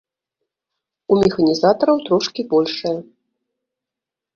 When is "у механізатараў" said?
1.11-2.03